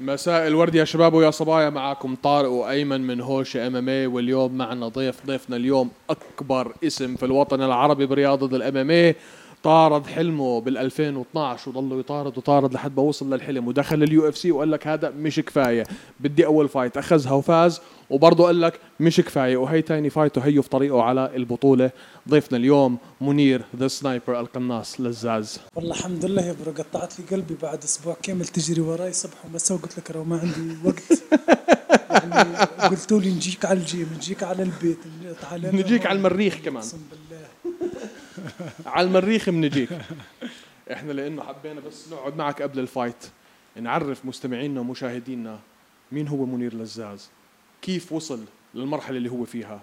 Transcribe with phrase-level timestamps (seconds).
[0.00, 1.70] مساء الورد يا شباب ويا صبايا.
[1.70, 7.62] معاكم طارق وأيمن من هوش MMA واليوم معنا ضيف ضيفنا اليوم أكبر اسم في الوطن
[7.62, 9.16] العربي برياضة ال MMA
[9.62, 14.70] طارد حلمه بال 2012 وضله يطارد وطارد لحد ما وصل للحلم ودخل ال UFC وقال
[14.70, 15.84] لك هذا مش كفاية
[16.20, 20.68] بدي أول fight أخذها وفاز وبرضه قال لك مش كفاية وهي تاني fight وهي في
[20.68, 21.90] طريقه على البطولة.
[22.28, 27.56] ضيفنا اليوم منير the Sniper القناص لزاز والله الحمد لله يا bro قطعت لي قلبي
[27.62, 31.22] بعد أسبوع كامل تجري وراي صبح ومساء وقلت لك ما عندي وقت.
[32.10, 32.56] يعني
[32.88, 34.98] قلتوا لي نجيك على الجيم نجيك على البيت
[35.42, 36.76] تعال نجيك على المريخ كمان.
[36.82, 37.46] أقسم بالله.
[38.94, 39.88] على المريخ بنجيك
[40.92, 43.26] إحنا لأنه حبينا بس نقعد معك قبل ال fight
[43.76, 45.58] نعرف مستمعينا ومشاهدينا
[46.12, 47.30] مين هو منير لزاز
[47.86, 49.80] كيف وصل للمرحلة اللي هو فيها؟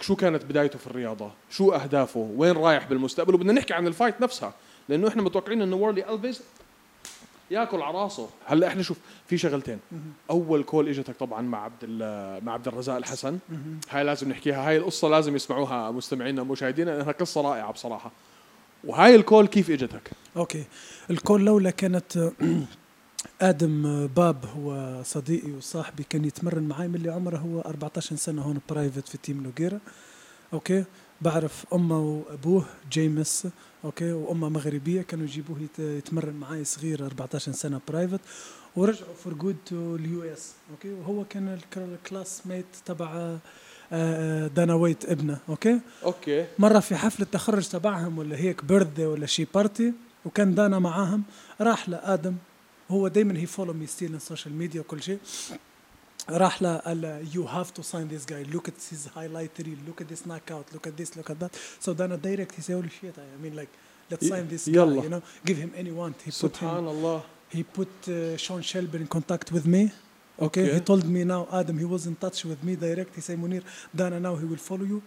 [0.00, 4.20] شو كانت بدايته في الرياضة؟ شو أهدافه؟ وين رايح بالمستقبل؟ وبدنا نحكي عن ال fight
[4.20, 4.54] نفسها
[4.88, 6.40] لأنه إحنا متوقعين انه وورلي الفيز
[7.50, 8.28] ياكل على راسه.
[8.46, 9.78] هلأ إحنا شوف في شغلتين.
[10.30, 11.84] أول call إجتك طبعا مع عبد
[12.44, 13.38] مع عبد الرزاق الحسن.
[13.90, 14.68] هاي لازم نحكيها.
[14.68, 18.10] هاي القصة لازم يسمعوها مستمعينا ومشاهدينا لأنها قصة رائعة بصراحة.
[18.84, 20.64] وهاي ال call كيف إجتك؟ okay.
[21.10, 22.32] ال call الاولى كانت
[23.40, 28.60] آدم باب هو صديقي وصاحبي كان يتمرن معي من اللي عمره هو 14 سنة هون
[28.68, 29.80] private في team نوغيرا
[30.52, 30.84] okay؟
[31.20, 33.46] بعرف أمه وأبوه جيمس
[33.84, 38.20] okay؟ وأمه مغربية كانوا يجيبوه يتمرن معي صغير 14 سنة private
[38.76, 43.38] ورجعوا for good to ال US okay؟ وهو كان ال classmate تبع آه،
[43.92, 46.46] آه، دانا وايت ابنه okay؟ okay.
[46.58, 49.92] مرة في حفلة تخرج تبعهم ولا هيك birthday ولا شي party
[50.24, 51.22] وكان دانا معاهم
[51.60, 52.34] راح لآدم.
[52.90, 55.18] هو دائما he follow me still in social media وكل شيء
[56.30, 60.02] راح له قال يو هاف تو ساين ذيس جاي لوك ات هيز هايلايت ريل لوك
[60.02, 62.74] ات ذيس ناك اوت لوك ات ذيس لوك ات ذات سو دانا دايركت هي سي
[62.74, 63.68] هولي شيت اي مين لايك
[64.10, 67.22] let's sign this guy you know give him any want he put him, Allah
[67.56, 69.82] he put uh, Sean Shelby in contact with me
[70.46, 70.62] okay.
[70.64, 73.38] okay he told me now Adam he was in touch with me direct he said
[73.38, 73.62] Munir
[73.94, 75.02] Dana now he will follow you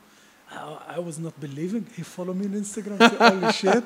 [0.52, 3.84] I, I was not believing he followed me on Instagram holy shit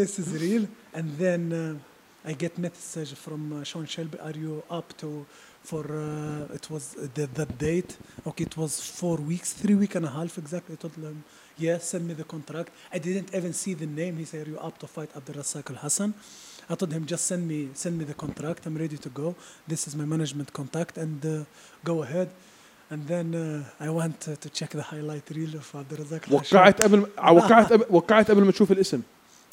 [0.00, 0.64] this is real
[0.98, 4.19] and then uh, I get message from uh, Sean Shelby.
[4.19, 5.25] Are you up to
[5.63, 7.97] for uh, it was the, that date?
[8.27, 10.73] Okay, it was four weeks, three week and a half exactly.
[10.73, 11.23] I told him,
[11.57, 12.69] yeah, send me the contract.
[12.93, 14.17] I didn't even see the name.
[14.17, 16.13] He said, Are you up to fight Abdul Razak Al Hassan?
[16.69, 18.67] I told him just send me send me the contract.
[18.67, 19.35] I'm ready to go.
[19.67, 21.43] This is my management contact and uh,
[21.83, 22.29] go ahead.
[22.91, 26.27] And then uh, I went to, to check the highlight reel of Abdul Razak.
[26.31, 29.01] وقعت قبل وقعت وقعت قبل ما تشوف الاسم.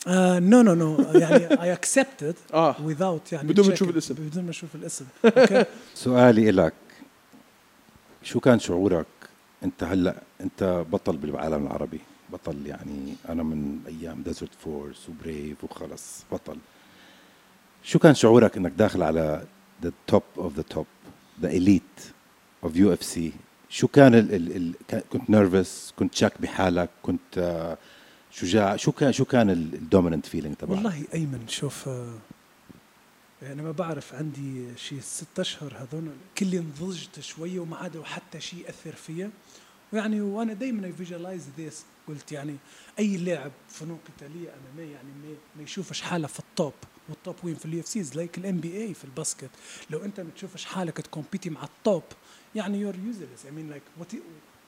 [0.08, 2.74] no no no يعني I accepted آه.
[2.74, 4.14] without يعني بدون ما تشوف الاسم.
[4.14, 5.06] بدون ما أشوف الاسم.
[5.96, 6.74] سؤالي لك
[8.24, 9.06] شو كان شعورك؟
[9.64, 12.00] أنت هلأ أنت بطل بالعالم العربي.
[12.34, 16.58] بطل يعني أنا من أيام ديزرت فورس وبريف وخلص بطل.
[17.84, 19.44] شو كان شعورك إنك داخل على
[19.84, 20.86] the top of the top
[21.42, 21.82] the elite
[22.64, 23.34] of UFC
[23.70, 27.93] شو كان ال ال ال كنت nervous كنت شاك بحالك كنت uh,
[28.34, 31.90] شجاع شو كان شو كان ال dominant feeling تبعك؟ والله أيمن شوف
[33.42, 38.70] يعني ما بعرف عندي شيء ست أشهر هذول كلي نضجت شوية وما عاد حتى شيء
[38.70, 39.32] اثر فيا.
[39.94, 42.56] ويعني وأنا دائما visualize this قلت يعني
[43.00, 45.10] أي لاعب فنون قتالية MMA يعني
[45.56, 46.74] ما يشوفش حاله في ال top
[47.10, 49.50] وال top وين؟ في ال UFC like ال NBA في ال basket.
[49.90, 52.04] لو أنت ما تشوفش حالك ت compete مع ال top
[52.56, 53.84] يعني you're useless I mean like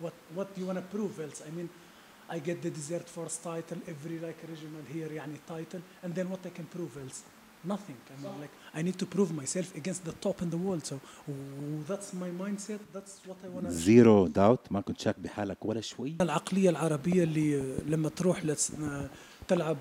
[0.01, 1.67] what what you prove else I mean
[2.29, 6.45] I get the desert force title every like regional here يعني title and then what
[6.45, 7.21] I can prove else
[7.73, 10.83] nothing I mean like I need to prove myself against the top in the world
[10.85, 10.95] so
[11.89, 15.81] that's my mindset that's what I want to zero doubt ما كنت شاك بحالك ولا
[15.81, 18.41] شوي العقلية العربية اللي لما تروح
[19.47, 19.77] تلعب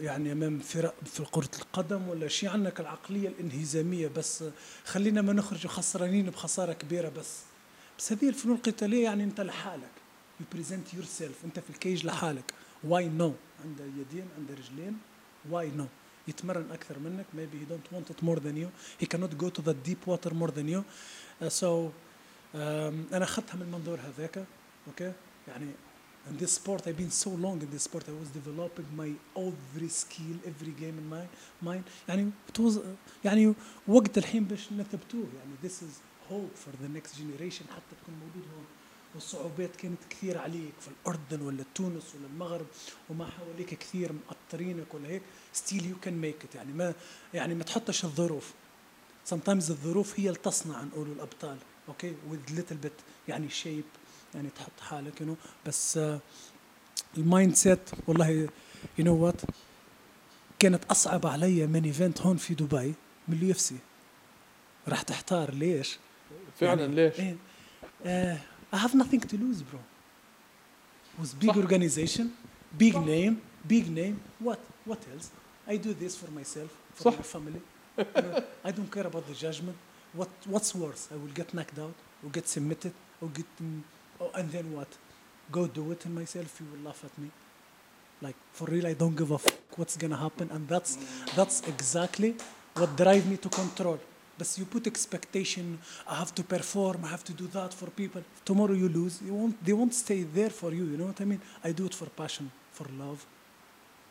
[0.00, 4.44] يعني امام فرق في كرة القدم ولا شيء عندك العقلية الانهزامية بس
[4.84, 7.40] خلينا ما نخرج خسرانين بخسارة كبيرة بس
[7.98, 10.03] بس هذه الفنون القتالية يعني انت لحالك
[10.39, 12.53] you present yourself انت في الكيج لحالك
[12.89, 13.31] why no
[13.65, 14.97] عنده يدين عنده رجلين
[15.51, 15.85] why no
[16.27, 18.69] يتمرن اكثر منك maybe he don't want it more than you
[19.03, 21.91] he cannot go to the deep water more than you uh, so
[22.53, 24.45] um, انا اخذتها من المنظور هذاك
[24.87, 25.13] اوكي okay?
[25.47, 25.71] يعني
[26.29, 29.09] in this sport I've been so long in this sport I was developing my
[29.47, 31.25] every skill every game in my
[31.69, 32.79] mind يعني it was
[33.25, 33.53] يعني
[33.87, 35.93] وقت الحين باش نثبتوه يعني this is
[36.29, 38.65] hope for the next generation حتى تكون موجود هون
[39.14, 42.66] والصعوبات كانت كثير عليك في الأردن ولا تونس ولا المغرب
[43.10, 45.22] وما حواليك كثير مقطرينك ولا هيك.
[45.52, 46.94] ستيل يو كان ميك يعني ما
[47.34, 48.52] يعني ما تحطش الظروف.
[49.30, 51.56] Sometimes الظروف هي اللي تصنع نقولوا الأبطال.
[51.88, 53.84] أوكي with little bit يعني شيب
[54.34, 55.36] يعني تحط حالك يو
[55.66, 56.00] بس
[57.16, 58.48] المايند سيت والله يو
[58.98, 59.40] نو وات
[60.58, 62.94] كانت أصعب علي من إيفنت هون في دبي
[63.28, 63.76] من اليو إف سي.
[64.88, 65.98] راح تحتار ليش؟
[66.60, 67.36] فعلا يعني ليش؟
[68.06, 68.42] إيه.
[68.74, 69.78] I have nothing to lose, bro.
[71.14, 72.32] It was big organization,
[72.76, 73.40] big name,
[73.74, 74.20] big name.
[74.40, 74.58] What?
[74.84, 75.30] What else?
[75.72, 77.62] I do this for myself, for my family.
[78.68, 79.76] I don't care about the judgment.
[80.12, 81.08] What, what's worse?
[81.12, 81.94] I will get knocked out,
[82.24, 83.46] or get submitted, or get,
[84.20, 84.88] oh, and then what?
[85.52, 86.60] Go do it in myself.
[86.60, 87.30] You will laugh at me.
[88.20, 90.98] Like for real, I don't give a fuck what's gonna happen, and that's
[91.36, 92.34] that's exactly
[92.74, 94.00] what drive me to control.
[94.36, 95.78] But you put expectation,
[96.08, 98.22] I have to perform, I have to do that for people.
[98.44, 101.24] Tomorrow you lose, you won't, they won't stay there for you, you know what I
[101.24, 101.40] mean?
[101.62, 103.24] I do it for passion, for love.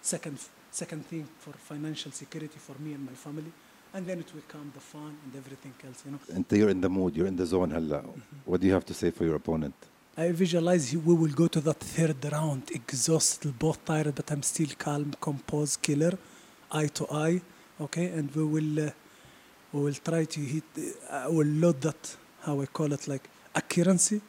[0.02, 0.38] Second,
[0.72, 3.52] second thing, for financial security for me and my family.
[3.94, 6.20] And then it will come, the fun and everything else, you know?
[6.34, 8.00] And you're in the mood, you're in the zone, Halla.
[8.00, 8.20] Mm-hmm.
[8.46, 9.76] What do you have to say for your opponent?
[10.18, 14.70] I visualize we will go to that third round, exhausted, both tired, but I'm still
[14.78, 16.18] calm, composed, killer,
[16.72, 17.42] eye to eye,
[17.82, 18.06] okay?
[18.06, 18.92] And we will uh,
[19.73, 20.65] we will try to hit.
[20.77, 24.21] Uh, I will load that how I call it like accuracy,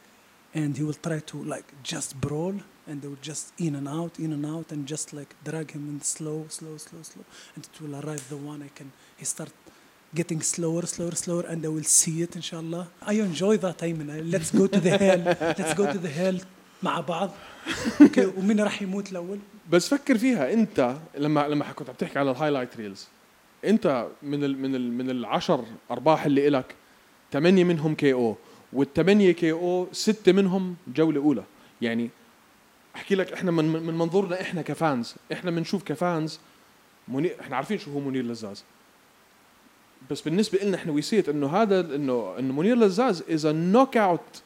[0.54, 2.54] and he will try to like just brawl,
[2.86, 5.88] and they will just in and out, in and out, and just like drag him
[5.88, 7.24] in slow, slow, slow, slow,
[7.54, 8.90] and it will arrive the one I can.
[9.16, 9.52] He start
[10.14, 12.88] getting slower, slower, slower, and I will see it, inshallah.
[13.02, 14.30] I enjoy that, Ayman.
[14.30, 15.22] Let's go to the hell.
[15.58, 16.38] Let's go to the hell
[16.82, 17.30] مع بعض.
[18.00, 18.38] Okay.
[18.38, 19.38] ومين راح يموت الأول؟
[19.70, 23.06] بس فكر فيها انت لما لما كنت عم تحكي على الهايلايت ريلز
[23.69, 26.75] انت من ال من ال من العشر أرباح اللي إلك
[27.31, 28.35] ثمانيه منهم KO
[28.73, 31.43] والثمانيه KO ستة منهم جولة أولى.
[31.81, 32.09] يعني
[32.95, 36.39] أحكي لك إحنا من من منظورنا إحنا ك fans إحنا بنشوف ك fans
[37.07, 38.63] منير إحنا عارفين شو هو منير لزاز.
[40.11, 44.41] بس بالنسبة لنا إحنا we see it إنه هذا إنه إنه منير لزاز is knockout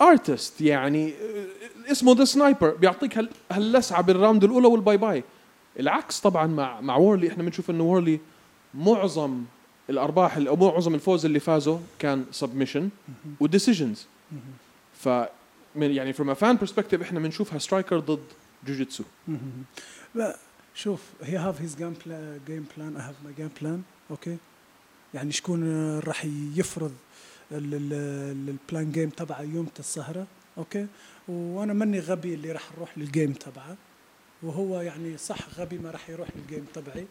[0.00, 5.24] artist يعني آه، اسمه the sniper بيعطيك هال- هاللسعة بال round الأولى وال bye bye.
[5.80, 7.28] العكس طبعا مع مع وورلي.
[7.28, 8.20] إحنا بنشوف إنه وورلي
[8.74, 9.44] معظم
[9.90, 12.88] الأرباح أو معظم الفوز اللي فازوا كان submission
[13.40, 14.06] و decisions
[14.94, 15.08] ف
[15.76, 18.24] يعني from fan perspective إحنا بنشوفها striker ضد
[18.66, 19.04] جوجيتسو
[20.14, 20.36] لا
[20.74, 22.96] شوف he have his game plan, game plan.
[22.96, 23.78] I have my game plan.
[24.10, 24.36] okay
[25.14, 26.24] يعني شكون راح
[26.56, 26.92] يفرض
[27.52, 30.26] ال- ال- ال plan game تبعه يوم السهرة.
[30.58, 30.86] okay
[31.28, 33.76] وأنا ماني غبي اللي راح أروح لل game تبعه.
[34.42, 37.06] وهو يعني صح غبي ما راح يروح لل game تبعي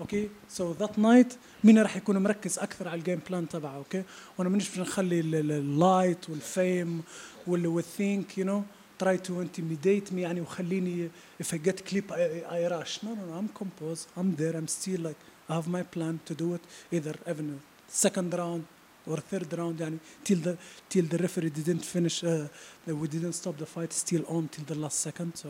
[0.00, 1.34] okay؟ so that night
[1.64, 4.02] مين راح يكون مركز أكثر على ال game plan تبعه okay؟
[4.38, 7.02] وأنا مانيش نخلي ال light وال fame
[7.46, 8.62] وال thing you know
[8.98, 11.10] try to intimidate me يعني وخليني
[11.40, 15.16] if I get clipped I rush no no I'm composed I'm there I'm still like
[15.50, 16.60] I have my plan to do it
[16.92, 17.58] either even
[17.88, 18.64] second round
[19.06, 20.56] or third round يعني till the
[20.88, 22.48] till the referee didn't finish uh,
[22.86, 25.32] we didn't stop the fight still on till the last second.
[25.36, 25.48] So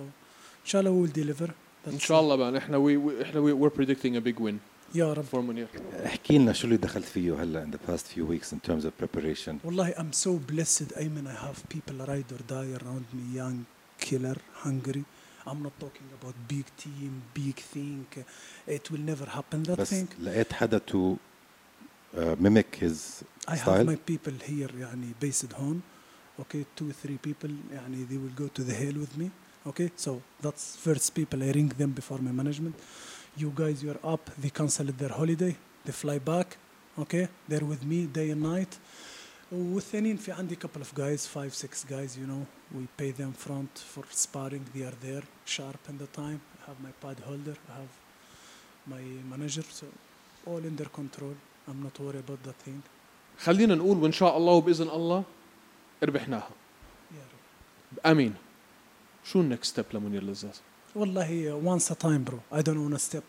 [0.65, 1.49] inshallah we will deliver
[1.87, 4.53] ان That's شاء الله بقى احنا وي وي- احنا وي we're predicting a big win
[4.95, 5.67] يا رب for منير
[6.05, 8.91] احكي لنا شو اللي دخلت فيه هلا in the past few weeks in terms of
[9.05, 13.57] preparation والله I'm so blessed Ayman I have people ride or die around me young
[14.05, 15.03] killer hungry
[15.47, 18.05] I'm not talking about big team big thing
[18.77, 21.15] it will never happen that بس thing لقيت حدا to
[22.17, 25.79] uh, mimic his I style have my people here يعني based home
[26.41, 29.29] okay two three people يعني they will go to the hell with me
[29.69, 30.11] okay so
[30.43, 32.75] that's first people I ring them before my management
[33.41, 35.53] you guys you're up they canceled their holiday
[35.85, 36.57] they fly back
[37.03, 38.73] okay they're with me day and night
[39.51, 42.45] والثانيين في عندي couple of guys five six guys you know
[42.77, 46.79] we pay them front for sparring they are there sharp in the time I have
[46.87, 47.93] my pad holder I have
[48.93, 49.85] my manager so
[50.45, 51.35] all in their control
[51.67, 52.81] I'm not worried about that thing
[53.39, 55.23] خلينا نقول وان شاء الله وباذن الله
[56.03, 56.49] ربحناها
[57.11, 58.33] يا رب امين
[59.24, 60.60] شو ال next step لمنير لزاز؟
[60.94, 61.60] والله
[62.02, 62.56] time bro.
[62.56, 63.24] I don't want to step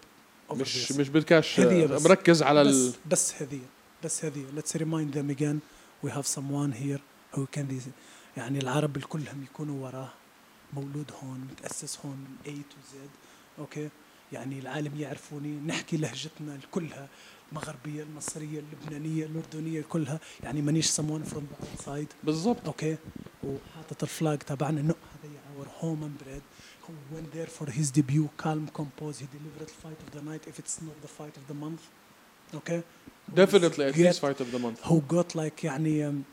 [0.50, 0.92] over مش.
[0.92, 2.06] مش بدكاش بس.
[2.06, 2.94] مركز على بس ال...
[3.10, 3.68] بس هدية.
[4.04, 4.46] بس هدية.
[4.58, 5.62] Let's remind them again.
[6.06, 7.02] We have someone here
[7.36, 7.90] who can these
[8.38, 10.10] يعني العرب كلهم يكونوا وراه.
[10.74, 12.98] مولود هون متأسس هون من A to Z.
[13.60, 13.90] okay
[14.32, 15.60] يعني العالم يعرفوني.
[15.68, 17.08] نحكي لهجتنا كلها
[17.52, 20.20] المغربية المصرية اللبنانية الأردنية كلها.
[20.44, 22.66] يعني مانيش someone from the outside بالضبط.
[22.66, 22.98] okay
[23.44, 24.82] وحاطط الفلاج تبعنا.
[24.82, 25.34] انه هذا
[25.85, 26.43] home and bread
[26.85, 30.43] who went there for his debut calm composed he delivered the fight of the night
[30.47, 31.83] if it's not the fight of the month
[32.55, 32.83] okay
[33.35, 36.25] definitely at Get- least fight of the month who got like يعني um,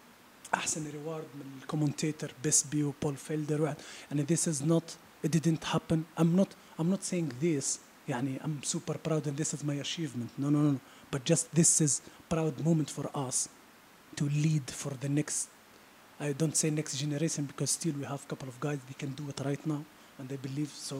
[0.54, 3.76] احسن ريوارد من الكومنتيتر بيسبي وبول فيلدر واحد
[4.12, 4.96] يعني this is not
[5.28, 6.48] it didn't happen I'm not
[6.80, 7.80] I'm not saying this
[8.10, 10.80] يعني I'm super proud and this is my achievement no no no no
[11.12, 13.50] but just this is proud moment for us
[14.16, 15.50] to lead for the next
[16.29, 19.11] I don't say next generation because still we have a couple of guys they can
[19.21, 19.81] do it right now
[20.19, 20.97] and I believe so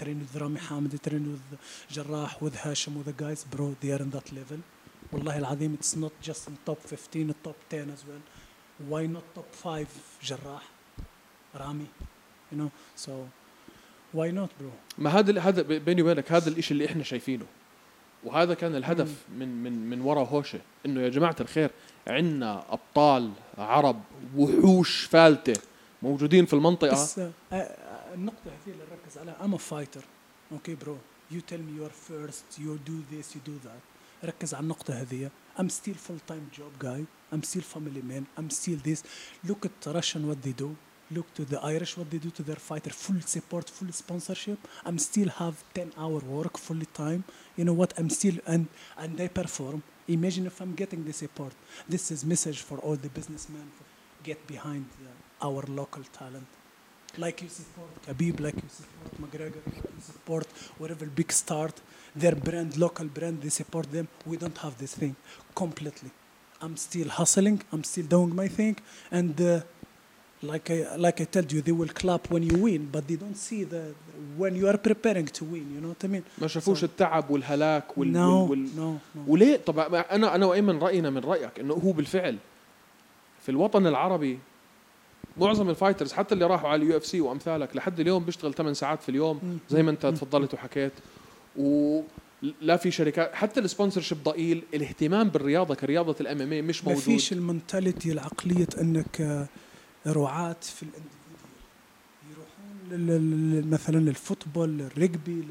[0.00, 1.46] train with Rami Hamid train with
[1.94, 4.60] Jarrah with Hashim with the guys bro they are in that level
[5.12, 8.20] والله العظيم it's not just in top 15 top 10 as well
[8.90, 9.86] why not top 5
[10.24, 10.62] جراح
[11.54, 11.86] رامي
[12.52, 13.10] you know so
[14.12, 17.46] why not bro ما هذا هذا بيني وبينك هذا الإشي اللي إحنا شايفينه
[18.24, 21.70] وهذا كان الهدف من من من وراء هوشه إنه يا جماعة الخير
[22.06, 24.00] عندنا أبطال عرب
[24.36, 25.60] وحوش فالتة
[26.02, 26.92] موجودين في المنطقة.
[26.92, 29.56] بس آه، آه، النقطة هذه اللي نركز عليها.
[29.56, 30.04] A fighter.
[30.52, 30.96] okay bro
[31.32, 32.58] you tell me you're first.
[32.58, 34.24] You do this you do that.
[34.24, 35.30] ركز على النقطة هذه.
[35.58, 37.04] I'm still full time job guy.
[37.32, 38.24] I'm still family man.
[38.38, 39.02] I'm still this.
[39.48, 40.87] Look at Russian what they do.
[41.10, 44.58] Look to the Irish what they do to their fighter full support full sponsorship.
[44.84, 47.24] I'm still have 10 hour work fully time.
[47.56, 47.94] You know what?
[47.98, 49.82] I'm still and and they perform.
[50.06, 51.52] Imagine if I'm getting the support.
[51.88, 53.70] This is message for all the businessmen
[54.22, 56.46] get behind uh, our local talent.
[57.16, 60.46] Like you support Khabib, like you support McGregor, like you support
[60.76, 61.74] whatever big start,
[62.14, 64.08] their brand, local brand, they support them.
[64.26, 65.16] We don't have this thing
[65.54, 66.10] completely.
[66.60, 67.62] I'm still hustling.
[67.72, 68.76] I'm still doing my thing,
[69.10, 69.60] and uh,
[70.42, 73.38] like I like I told you, they will clap when you win, but they don't
[73.48, 73.82] see the
[74.40, 75.66] when you are preparing to win.
[75.74, 76.22] You know what I mean?
[76.38, 79.28] ما شافوش So- التعب والهلاك وال, no, وال, وال no, no.
[79.30, 82.36] وليه طب أنا أنا وأيمن رأينا من رأيك إنه هو بالفعل
[83.42, 84.38] في الوطن العربي
[85.36, 89.02] معظم ال fighters حتى اللي راحوا على ال UFC وأمثالك لحد اليوم بيشتغل 8 ساعات
[89.02, 89.58] في اليوم.
[89.70, 90.06] زي ما أنت.
[90.06, 90.92] تفضلت وحكيت
[91.56, 97.04] ولا في شركات حتى ال sponsorship ضئيل الاهتمام بالرياضة كرياضة ال MMA مش ما موجود
[97.04, 99.46] فيش ال mentality العقلية إنك
[100.08, 101.18] رعاة في ال individual.
[102.30, 105.44] يروحون مثلا لل football لل rugby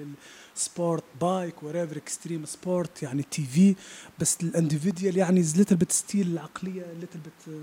[0.55, 3.75] لل sport bike whatever extreme sport يعني TV
[4.19, 7.61] بس ال individual يعني is little bit still العقلية little bit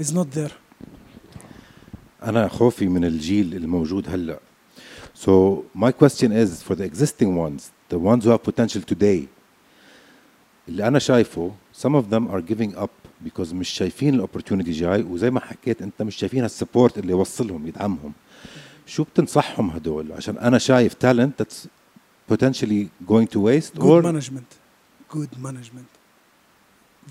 [0.00, 0.52] is not there
[2.22, 4.40] أنا خوفي من الجيل الموجود هلأ.
[5.14, 9.26] So my question is for the existing ones the ones who have potential today.
[10.68, 11.52] اللي أنا شايفه
[11.82, 12.90] some of them are giving up
[13.24, 18.12] because مش شايفين الاوبورتونيتي جاي وزي ما حكيت انت مش شايفين السبورت اللي يوصلهم يدعمهم
[18.86, 21.66] شو بتنصحهم هدول عشان أنا شايف talent that's
[22.32, 24.50] potentially going to waste good or management
[25.16, 25.90] good management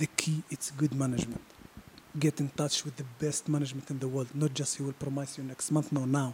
[0.02, 1.46] the key it's good management
[2.26, 5.32] get in touch with the best management in the world not just he will promise
[5.38, 6.30] you next month no now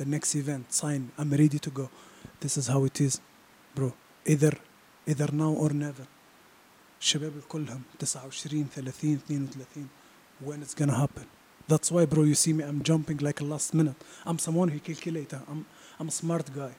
[0.00, 1.86] the next event sign i'm ready to go
[2.42, 3.14] this is how it is
[3.76, 3.88] bro
[4.32, 4.54] either
[5.10, 6.06] either now or never
[7.01, 9.87] الشباب كلهم 29 30 32
[10.45, 11.25] when it's gonna happen
[11.67, 14.79] that's why bro you see me i'm jumping like a last minute i'm someone who
[14.79, 15.65] calculate i'm
[15.99, 16.73] i'm a smart guy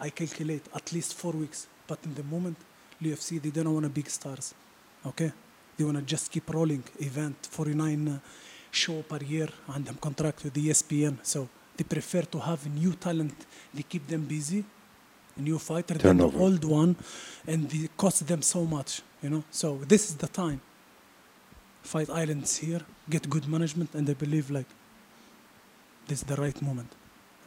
[0.00, 1.66] I calculate at least four weeks.
[1.86, 2.56] But in the moment,
[3.02, 4.54] UFC, they don't want to big stars.
[5.04, 5.32] Okay?
[5.76, 8.18] They want to just keep rolling event, 49 uh,
[8.70, 11.18] show per year, and them contract with the E ESPN.
[11.22, 13.34] So they prefer to have new talent.
[13.74, 14.64] They keep them busy, a
[15.36, 16.38] new fighter than the Turnover.
[16.38, 16.96] old one,
[17.46, 19.02] and they cost them so much.
[19.22, 19.44] You know.
[19.50, 20.60] So this is the time.
[21.82, 24.66] Fight Islands here, get good management, and I believe like
[26.08, 26.90] this is the right moment.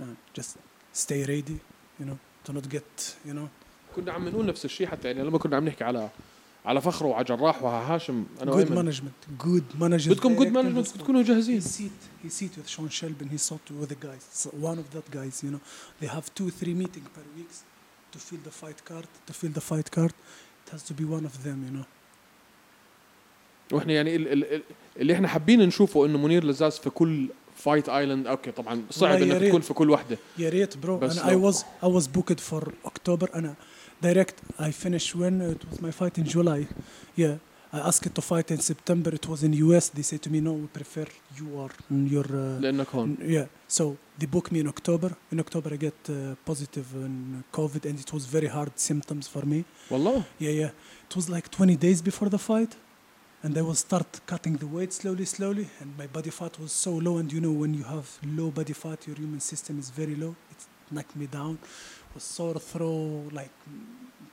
[0.01, 0.57] Uh, just
[0.93, 1.59] stay ready.
[2.00, 3.50] You know, to not get you know
[3.95, 6.09] كنا عم نقول نفس الشيء حتى يعني لما كنا عم نحكي على
[6.65, 10.51] على فخر وعلى جراح وعلى هاشم انا good وايمن management good management بدكم جود director
[10.51, 14.05] مانجمنت and بتكونوا he جاهزين sit he sit with Sean Shelby he sat with the
[14.05, 15.59] guys so one of that guys you know
[16.01, 17.57] they have two three meeting per weeks
[18.16, 20.12] to fill the fight card to fill the fight card
[20.66, 21.87] it has to be one of them you know
[23.73, 24.62] وإحنا يعني ال- ال- ال-
[24.96, 29.42] اللي إحنا حابين نشوفه انه منير لزاز في كل فايت ايلاند أوكي طبعا صعب انك.
[29.42, 33.35] تكون في كل وحده يا ريت برو أنا لو- was I was booked for October
[33.35, 33.54] أنا
[34.04, 36.64] direct I finished when it was my fight in July
[37.20, 37.37] yeah
[37.73, 40.53] I asked to fight in September it was in US they said to me no
[40.63, 41.07] we prefer
[41.39, 43.45] you are in your uh, لانك هون N- Yeah.
[43.77, 43.83] So
[44.19, 45.09] they booked me in October.
[45.33, 49.43] In October, I get uh, positive in COVID, and it was very hard symptoms for
[49.45, 49.63] me.
[49.91, 50.71] والله Yeah, yeah.
[51.09, 52.71] It was like 20 days before the fight,
[53.43, 56.91] and I will start cutting the weight slowly, slowly, and my body fat was so
[57.07, 57.15] low.
[57.21, 58.07] And you know, when you have
[58.39, 60.33] low body fat, your immune system is very low.
[60.53, 60.59] It
[60.95, 61.53] knocked me down.
[62.13, 63.55] Was sore throat, like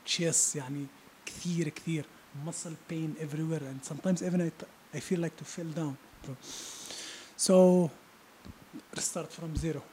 [0.04, 0.86] chest, يعني
[1.26, 2.04] كثير كثير
[2.45, 4.51] Muscle pain everywhere, and sometimes even I,
[4.97, 6.35] I feel like to fall down, bro.
[7.35, 7.91] So
[8.95, 9.83] start from zero.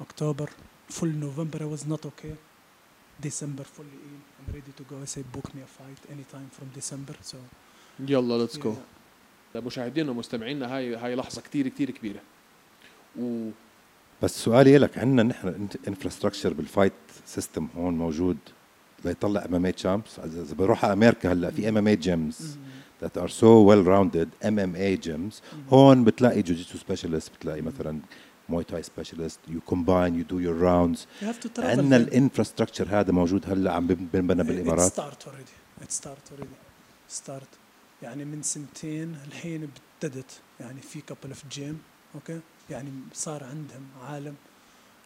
[0.00, 0.48] October,
[0.88, 2.34] full November, I was not okay.
[3.20, 4.20] December, fully in.
[4.38, 4.96] I'm ready to go.
[5.02, 7.14] I say, book me a fight anytime from December.
[7.22, 7.38] So,
[8.00, 9.56] يلا ليتس جو yeah.
[9.60, 12.20] مشاهدينا ومستمعينا هاي هاي لحظه كتير كتير كبيره
[13.20, 13.50] و
[14.22, 16.92] بس سؤالي لك عندنا نحن infrastructure بال fight
[17.26, 18.38] system هون موجود
[19.06, 22.58] ليطلع MMA champs إذا بروح على أمريكا هلأ في MMA gyms
[23.02, 25.34] that are so well rounded MMA gyms
[25.70, 28.00] هون بتلاقي jiu-jitsu specialist بتلاقي مثلا
[28.48, 31.06] Muay Thai specialist you combine you do your rounds.
[31.58, 31.96] عندنا.
[31.96, 35.84] ال infrastructure هذا موجود هلأ عم بنبنى بالإمارات already.
[35.84, 36.56] It start already.
[37.08, 37.48] start
[38.02, 39.68] يعني من سنتين الحين
[40.02, 41.78] ابتدت يعني في كابل اوف جيم
[42.14, 44.34] أوكي يعني صار عندهم عالم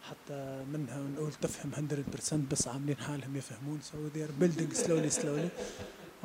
[0.09, 5.49] حتى منها نقول تفهم 100% بس عاملين حالهم يفهمون so they are building slowly slowly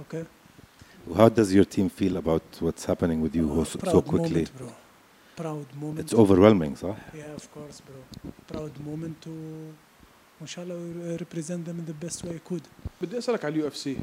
[0.01, 0.25] okay
[1.21, 4.45] How does your team feel about what's happening with you so, so proud quickly?
[4.45, 4.71] moment bro
[5.43, 6.97] proud moment It's overwhelming, صح?
[7.15, 8.01] yeah of course bro
[8.53, 9.31] proud moment to
[10.41, 12.63] وان شاء الله represent them in the best way I could
[13.03, 13.97] بدي اسالك على اليو اف سي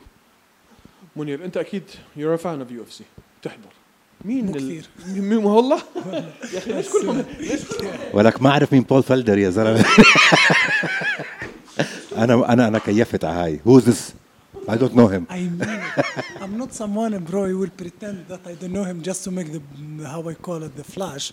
[1.15, 1.83] منير انت أكيد
[2.15, 3.03] يور فان اوف يو اف سي
[3.41, 3.73] تحضر
[4.25, 4.85] مين مو كثير.
[5.07, 5.81] مين والله
[6.53, 7.59] يا أخي ليش كلهم ليش
[8.13, 9.85] ولك ما اعرف مين بول فلدر يا زلمه
[12.17, 14.13] أنا أنا أنا كيفت على هاي Who's this?
[14.69, 15.83] I don't know him I mean.
[16.43, 17.41] I'm not someone, bro.
[17.51, 19.61] You will pretend that I don't know him just to make the
[20.13, 21.25] how I call it the flash.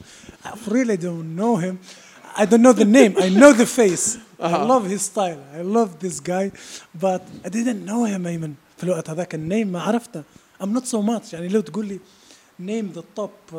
[0.44, 1.75] I really don't know him.
[2.42, 3.12] I don't know the name.
[3.26, 4.06] I know the face.
[4.16, 4.73] I Uh-huh.
[4.73, 5.40] love his style.
[5.59, 6.47] I love this guy,
[7.06, 8.26] but I didn't know him.
[8.26, 10.23] أيمن في الوقت هذاك النيم ما عرفته.
[10.62, 11.32] I'm not so much.
[11.32, 12.00] يعني لو تقول لي
[12.61, 13.59] name the top uh,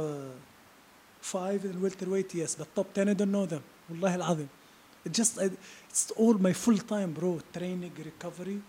[1.22, 3.64] five in welterweight yes, but top ten I don't know them.
[3.90, 4.48] والله العظيم.
[5.06, 5.50] It just I,
[5.90, 7.40] it's all my full time, bro.
[7.54, 8.60] Training, recovery,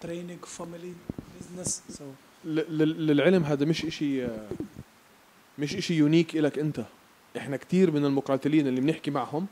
[0.00, 0.94] training, family,
[1.38, 1.82] business.
[1.98, 2.04] So
[2.44, 4.26] للعلم هذا مش إشي
[5.58, 6.84] مش إشي يونيك إلك أنت
[7.36, 9.46] إحنا كتير من المقاتلين اللي بنحكي معهم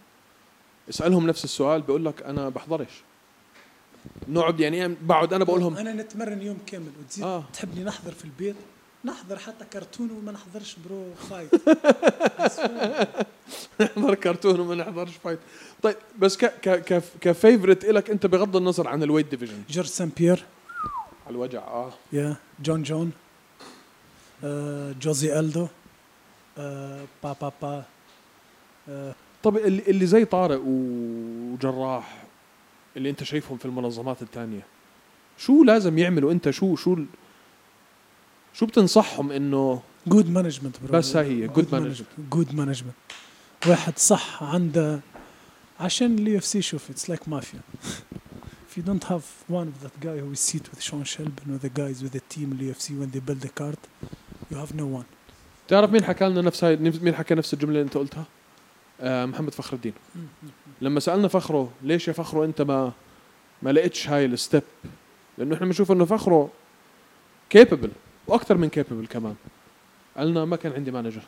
[0.88, 3.02] اسألهم نفس السؤال بقول لك أنا بحضرش
[4.28, 7.38] نقعد يعني بقعد أنا بقول لهم أنا نتمرن يوم كامل وتزيد آه.
[7.38, 7.44] آه.
[7.52, 8.56] تحبني نحضر في البيت
[9.04, 11.50] نحضر حتى كرتون وما نحضرش pro fight
[13.80, 15.38] نحضر كرتون وما نحضرش fight
[15.82, 19.86] طيب بس ك ك ك favorite إلك أنت بغض النظر عن ال weight division جورج
[19.86, 20.44] سان بيير.
[21.26, 21.92] على الوجع آه.
[22.12, 23.12] يا جون جونز.
[24.44, 25.66] آه جوزي ألدو.
[26.58, 27.82] آه با با با.
[28.88, 29.14] آه.
[29.42, 32.22] طب اللي, اللي زي طارق وجراح
[32.96, 34.62] اللي أنت شايفهم في المنظمات الثانية
[35.38, 36.96] شو لازم يعملوا أنت؟ شو شو
[38.52, 42.20] شو بتنصحهم إنه good management بس هاي هي، good management.
[42.30, 42.94] جود management
[43.66, 45.00] واحد صح عنده
[45.80, 47.60] عشان ال UFC شوف it's like mafia
[48.70, 51.58] if you don't have one of that guy who is seat with Sean Shelby or
[51.66, 53.80] the guys with the team in the UFC when they build the card
[54.50, 55.06] you have no one.
[55.68, 58.24] تعرف مين حكى لنا نفس هاي مين حكى نفس الجملة اللي أنت قلتها؟
[59.00, 59.92] آه محمد فخر الدين.
[60.80, 62.92] لما سألنا فخره ليش يا فخره أنت ما
[63.62, 64.62] ما لقيتش هاي ال step
[65.38, 66.50] لأنه إحنا بنشوف إنه فخره
[67.50, 67.90] capable
[68.30, 69.34] وأكثر من capable كمان.
[70.16, 71.22] قالنا ما كان عندي manager.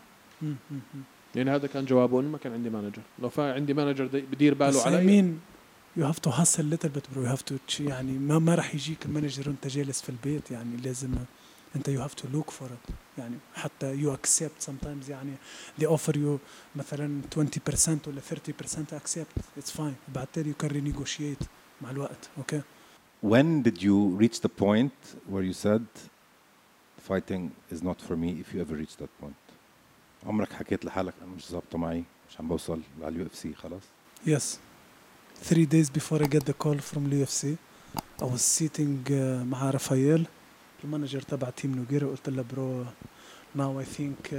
[1.35, 4.55] يعني هذا كان جوابه انه ما كان عندي manager لو فا عندي manager دي- بدير
[4.55, 5.35] باله بس علي.
[5.99, 7.21] you have to hustle little bit bro.
[7.25, 10.51] You have to ch- يعني ما ما راح يجيك ال manager وأنت جالس في البيت.
[10.51, 11.15] يعني لازم
[11.77, 12.93] أنت you have to look for it.
[13.19, 15.09] يعني حتى you accept sometimes.
[15.11, 15.33] يعني
[15.81, 16.39] they offer you
[16.77, 19.61] مثلا 20% ولا 30% accept.
[19.61, 20.15] It's fine.
[20.15, 21.47] بعدين you can renegotiate
[21.83, 22.29] مع الوقت.
[22.39, 22.63] أوكي
[23.27, 25.87] When did you reach the point where you said
[27.10, 29.36] fighting is not for me if you ever reach that point?
[30.26, 33.82] عمرك حكيت لحالك انا مش ظابطه معي مش عم بوصل على اليو اف سي خلاص
[34.28, 34.58] Yes.
[35.50, 37.42] Three days before I get the call from UFC,
[38.22, 39.14] I was sitting uh,
[39.46, 40.28] مع رافائيل
[40.84, 42.86] المانجر تبع تيم نوغيرا قلت له برو
[43.58, 44.36] now I think uh,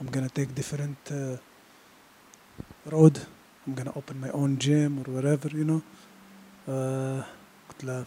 [0.00, 1.36] I'm gonna take different uh,
[2.94, 3.18] road
[3.66, 5.80] I'm gonna open my own gym or whatever you know
[6.68, 7.24] uh,
[7.68, 8.04] قلت له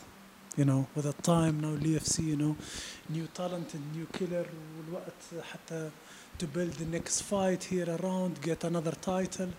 [0.58, 2.56] you know with the time now UFC you know
[3.10, 4.46] new talent and new killer
[4.78, 5.90] والوقت حتى
[6.40, 9.50] to build the next fight here around get another title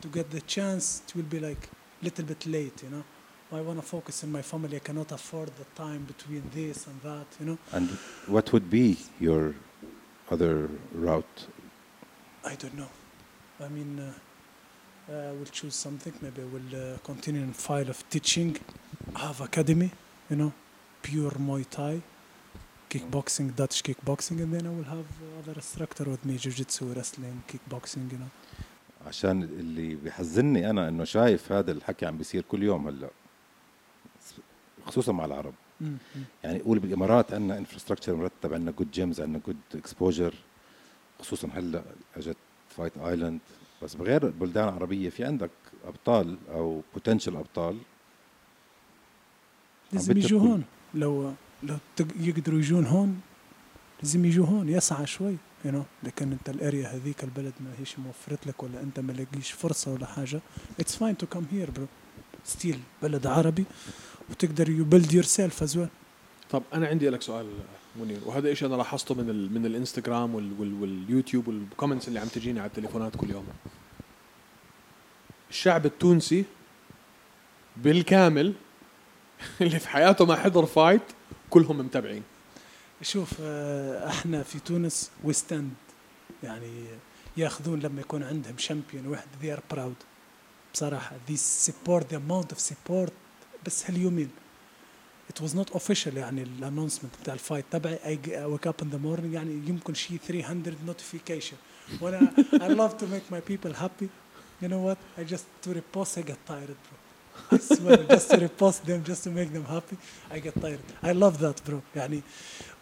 [0.00, 1.68] to get the chance it will be like
[2.02, 3.04] little bit late you know
[3.52, 7.00] I want to focus on my family I cannot afford the time between this and
[7.02, 7.88] that you know And
[8.26, 9.54] what would be your
[10.30, 11.46] other route?
[12.44, 12.90] I don't know
[13.60, 14.12] I mean uh,
[15.12, 18.56] uh, I will choose something maybe I will uh, continue in file of teaching
[19.14, 19.90] I have academy
[20.29, 20.51] You know
[21.01, 22.01] pure Muay Thai
[22.91, 25.09] kickboxing Dutch kickboxing and then I will have
[25.39, 28.31] other instructor with me jiu-jitsu wrestling kickboxing you know.
[29.07, 33.09] عشان اللي بيحزني أنا إنه شايف هذا الحكي عم بيصير كل يوم هلأ
[34.85, 35.53] خصوصا مع العرب.
[36.43, 40.33] يعني قول بالإمارات عندنا infrastructure مرتب عندنا good gyms عندنا good exposure
[41.19, 41.83] خصوصا هلأ
[42.17, 42.37] أجت
[42.69, 43.39] Fight Island
[43.83, 45.49] بس بغير البلدان العربيه في عندك
[45.87, 47.77] أبطال أو potential أبطال
[49.93, 50.63] لازم يجوا هون.
[50.93, 51.75] لو لو
[52.19, 53.21] يقدروا يجون هون
[54.03, 54.69] لازم يجوا هون.
[54.69, 55.85] يسعى شوي you know.
[56.03, 59.93] لكن انت ال area هذيك البلد ما هيش موفرت لك ولا انت ما لقيش فرصة
[59.93, 60.41] ولا حاجة
[60.79, 61.85] it's fine to come here bro
[62.43, 63.65] still بلد عربي
[64.29, 65.87] وتقدر you build yourself as well
[66.51, 67.45] طب أنا عندي لك سؤال
[67.99, 72.19] منير وهذا إشي أنا لاحظته من ال من الإنستغرام وال وال واليوتيوب وال comments اللي
[72.19, 73.45] عم تجيني على التليفونات كل يوم.
[75.49, 76.45] الشعب التونسي
[77.77, 78.53] بالكامل
[79.61, 81.01] اللي في حياته ما حضر fight
[81.49, 82.23] كلهم متابعين.
[83.01, 85.73] شوف إحنا في تونس وستند
[86.43, 86.85] يعني
[87.37, 89.95] ياخذون لما يكون عندهم champion واحد they are proud
[90.73, 93.13] بصراحة the support the amount of support
[93.65, 94.29] بس هاليومين.
[95.29, 98.89] it was not official يعني ال announcement بتاع ال fight تبعي I wake up in
[98.89, 101.57] the morning يعني يمكن شي 300 notification
[102.01, 104.09] وأنا I love to make my people happy
[104.61, 107.04] you know what I just to repost I get tired bro
[108.13, 109.97] just to repost them just to make them happy.
[110.31, 110.79] I get tired.
[111.03, 111.81] I love that bro.
[111.95, 112.21] يعني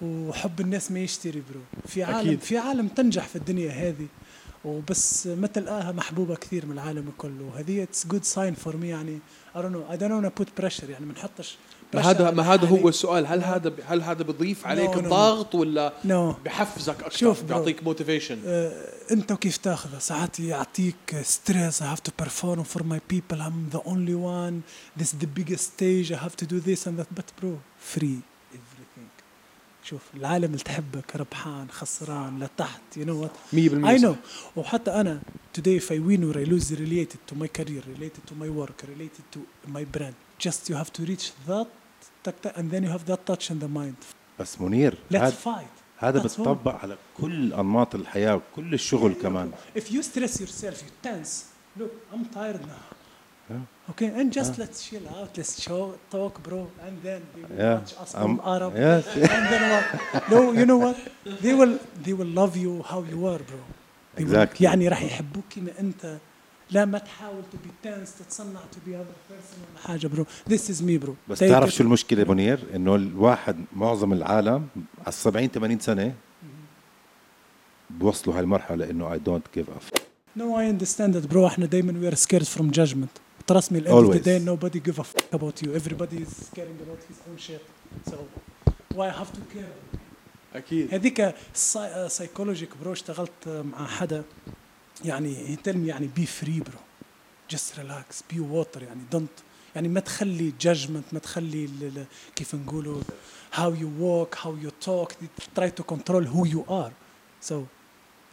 [0.02, 2.40] وحب الناس ما يشتري bro في عالم أكيد.
[2.40, 4.08] في عالم تنجح في الدنيا هذه.
[4.66, 7.52] وبس ما تلقاها محبوبة كثير من العالم كله.
[7.54, 9.20] وهذه it's good sign for me يعني.
[9.56, 9.94] I don't know.
[9.94, 11.06] I don't want to put pressure يعني.
[11.06, 11.58] ما نحطش
[11.94, 12.90] ما هذا ما هذا هو يعني.
[12.90, 13.28] السؤال.
[13.28, 16.46] هل هذا هل هذا بضيف عليك no, no, الضغط ولا no.
[16.46, 18.72] بحفزك أكثر؟ بيعطيك motivation uh, آه،
[19.12, 23.82] أنت كيف تاخذه ساعات يعطيك stress I have to perform for my people I'm the
[23.86, 24.62] only one
[25.00, 28.20] this the biggest stage I have to do this and that but bro free
[28.54, 29.24] everything.
[29.84, 34.16] شوف العالم اللي تحبك ربحان خسران لتحت you know what 100% I know
[34.56, 35.22] وحتى أنا
[35.58, 38.78] today if I win or I lose related to my career related to my work
[38.94, 41.68] related to my brand just you have to reach that
[42.58, 44.04] and then you have that touch in the mind
[44.40, 46.20] بس منير let's هذا fight هذا.
[46.24, 51.30] بتطبق على كل انماط الحياة وكل الشغل كمان If you stress yourself, you tense.
[51.80, 52.84] Look, I'm tired now.
[53.50, 53.92] Yeah.
[53.92, 55.84] Okay, and just let's chill out, let's show,
[56.16, 57.78] talk, bro, and then they will Yeah.
[57.80, 58.72] watch us Um, from Arab.
[58.88, 59.04] yes.
[59.36, 59.86] and then what?
[60.34, 60.98] No, you know what?
[61.46, 61.74] They will
[62.06, 63.62] they will love you how you are, bro.
[64.16, 64.66] They will- Exactly.
[64.66, 66.18] يعني راح يحبوك كما انت
[66.72, 68.98] لا ما تحاول تبي تنس تتصنع تبي
[69.84, 74.68] حاجة bro this is me bro بس تعرف شو المشكلة منير إنه الواحد معظم العالم
[75.06, 76.16] على 70 80 سنة
[77.90, 79.90] بوصلوا هالمرحلة إنه I don't give a f
[80.38, 83.10] no I understand bro إحنا دائما we are scared from judgment
[83.52, 85.70] Trust me, at the day, nobody give a fuck about you.
[85.76, 87.64] Everybody is caring about his own shit.
[88.10, 88.16] So,
[88.96, 89.74] why I have to care?
[90.56, 90.94] أكيد.
[90.94, 91.36] هذيك
[92.08, 94.24] psychologic bro اشتغلت مع حدا.
[95.06, 96.80] يعني me يعني be free bro.
[97.56, 99.42] Just relax, be water يعني don't
[99.76, 101.70] يعني ما تخلي judgment ما تخلي
[102.36, 103.02] كيف نقولوا
[103.54, 105.14] how you walk, how you talk,
[105.60, 106.92] try to control who you are.
[107.42, 107.56] So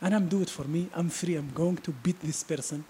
[0.03, 0.83] and I'm do it for me.
[0.95, 1.35] I'm free.
[1.37, 2.85] I'm going to beat this person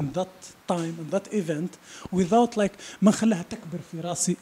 [0.00, 0.34] in that
[0.68, 1.72] time in that event
[2.12, 4.36] without like ما نخليها تكبر في راسي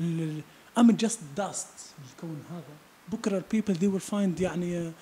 [0.00, 0.42] ال-
[0.78, 2.74] I'm just dust الكون هذا
[3.12, 4.92] بكره people they will find يعني uh,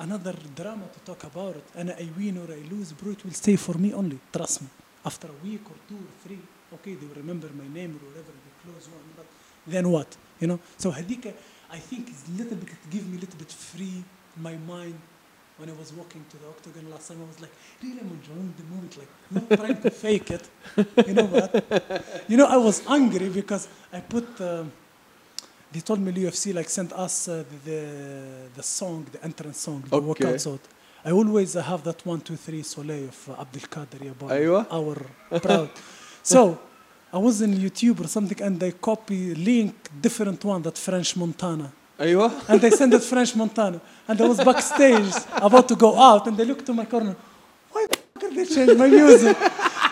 [0.00, 1.64] another drama to talk about it.
[1.76, 4.18] And I win or I lose, bro, it will stay for me only.
[4.32, 4.68] Trust me.
[5.04, 6.40] After a week or two or three,
[6.74, 9.06] okay, they will remember my name or whatever, they close one.
[9.16, 9.26] But
[9.66, 10.16] then what?
[10.40, 10.60] You know?
[10.76, 11.32] So Hadika,
[11.70, 14.02] I think is little bit give me a little bit free
[14.36, 14.98] my mind
[15.60, 17.50] when I was walking to the octagon last time, I was like,
[17.82, 20.48] really, I'm enjoying the moment, like, not trying to fake it.
[21.06, 22.24] You know what?
[22.28, 24.64] You know, I was angry because I put uh,
[25.71, 27.79] they told me UFC like sent us uh, the, the
[28.55, 30.05] the song, the entrance song, the Okay.
[30.05, 30.59] workout song.
[31.03, 34.65] I always uh, have that one, two, three Soleil of uh, Abdul Qadir Yabari, أيوة.
[34.71, 35.69] our proud.
[36.23, 36.57] so
[37.13, 41.71] I was in YouTube or something, and they copy link different one that French Montana
[41.99, 43.79] ايوه and they sent it French Montana.
[44.07, 45.13] And I was backstage
[45.49, 47.15] about to go out, and they looked to my corner.
[47.71, 49.35] Why the fuck did they change my music?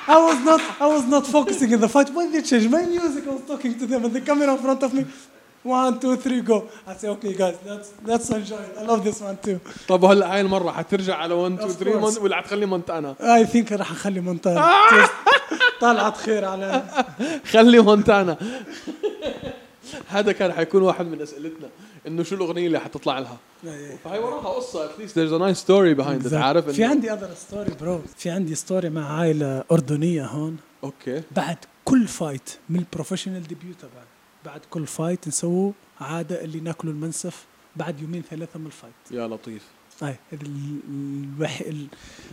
[0.07, 2.09] I was not, I was not focusing in the fight.
[2.09, 3.23] Why did they change my music?
[3.27, 5.05] I was talking to them, and they come in in front of me.
[5.64, 6.58] One, two, three, go.
[6.86, 8.62] I say, okay, guys, that's that's enjoy.
[8.68, 8.74] it.
[8.80, 9.58] I love this one too.
[9.88, 12.14] طب هلا هاي المرة حترجع على 1 2 Of 3 course.
[12.18, 14.68] mon- ولا حتخلي مونتانا I think راح أخلي مونتانا.
[15.80, 16.82] طلعت خير على
[17.50, 18.36] خلي مونتانا
[20.08, 21.68] هذا كان حيكون واحد من أسئلتنا
[22.06, 23.36] إنه شو الأغنية اللي حتطلع لها
[24.04, 27.28] فهي وراها قصة at least there's a nice story behind it عارف في عندي other
[27.34, 32.83] story bro في عندي story مع عائله اردنيه هون okay بعد كل fight من ال
[32.83, 34.04] professional debut تبعي
[34.48, 37.44] بعد كل fight نسووا عادة اللي ناكلوا المنسف
[37.76, 39.62] بعد يومين ثلاثة من ال fight يا لطيف.
[40.02, 40.80] هاي هذا ال-
[41.36, 41.86] الوحي ال-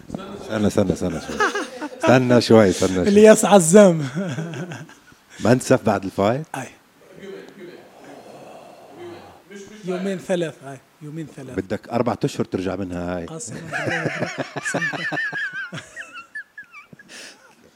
[0.10, 1.38] استنى استنى استنى شوي.
[2.00, 3.08] استنى شوي استنى شوي.
[3.08, 4.08] الياس عزام.
[5.46, 6.68] منسف بعد ال fight هاي
[9.86, 13.26] يومين ثلاث هاي يومين ثلاث بدك أربعة أشهر ترجع منها هاي.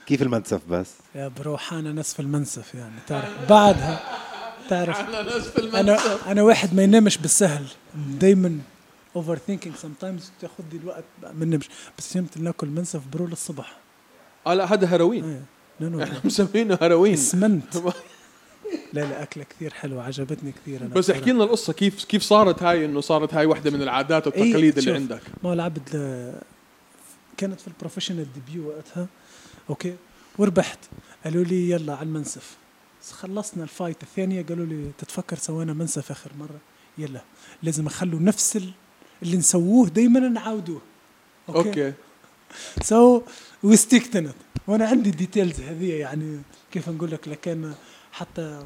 [0.05, 3.99] كيف المنسف بس؟ يا bro حانا نصف المنسف يعني تعرف بعدها.
[4.69, 4.99] تعرف.
[5.75, 5.97] أنا
[6.31, 7.65] أنا واحد ما ينامش بالسهل.
[8.19, 8.59] دايما
[9.15, 11.03] overthinking sometimes تاخذ لي الوقت
[11.33, 13.77] ما نمش بس يوم ناكل منسف bro للصبح.
[14.47, 15.23] آه لا هذا هيروين
[15.81, 16.03] إيه.
[16.03, 17.75] إحنا مسمينه هيروين اسمنت
[18.93, 22.63] لا لا أكلة كثير حلوة عجبتني كثير أنا بس احكي لنا القصة كيف كيف صارت
[22.63, 24.95] هاي؟ إنه صارت هاي واحدة من العادات والتقاليد اللي شوف.
[24.95, 25.21] عندك.
[25.43, 26.33] ما العبد ل-
[27.37, 29.07] كانت في ال professional debut وقتها.
[29.69, 29.95] okay؟
[30.37, 30.79] وربحت.
[31.23, 32.57] قالوا لي يلا على المنسف.
[33.09, 36.59] بس خلصنا ال fight الثانية قالوا لي تتفكر سوينا منسف آخر مرة.
[36.97, 37.21] يلا
[37.63, 38.71] لازم نخلوا نفس ال-
[39.23, 40.81] اللي نسووه دائما نعاودوه.
[41.49, 41.93] okay؟
[42.83, 43.21] so
[43.63, 44.33] we stick
[44.67, 46.41] وأنا عندي ال details هذه يعني
[46.71, 47.73] كيف نقول لك لكن
[48.11, 48.63] حتى